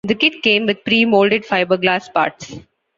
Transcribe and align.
The 0.03 0.15
kit 0.15 0.41
came 0.41 0.65
with 0.65 0.83
pre-molded 0.83 1.45
fiberglass 1.45 2.11
parts. 2.11 2.57